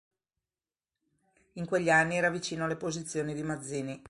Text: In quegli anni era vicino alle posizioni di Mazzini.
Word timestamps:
In 1.57 1.65
quegli 1.67 1.91
anni 1.91 2.17
era 2.17 2.31
vicino 2.31 2.63
alle 2.63 2.75
posizioni 2.75 3.35
di 3.35 3.43
Mazzini. 3.43 3.99